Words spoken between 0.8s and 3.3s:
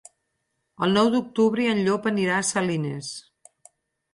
El nou d'octubre en Llop anirà a Salines.